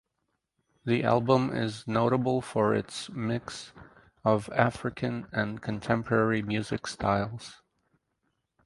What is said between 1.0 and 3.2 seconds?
album is notable for its